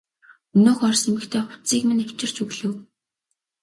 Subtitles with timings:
[0.57, 2.73] Өнөөх орос эмэгтэй хувцсыг минь авчирч өглөө.